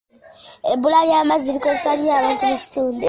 Ebbula 0.71 0.99
ly'amazzi 1.09 1.49
likosa 1.55 1.91
nnyo 1.95 2.11
abantu 2.19 2.43
mu 2.51 2.57
kitundu. 2.61 2.99